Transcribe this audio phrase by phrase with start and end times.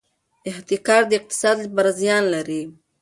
[0.49, 2.61] احتکار د اقتصاد لپاره زیان لري.